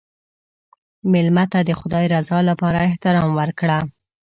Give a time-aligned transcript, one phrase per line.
[1.11, 3.77] مېلمه ته د خدای رضا لپاره احترام ورکړه.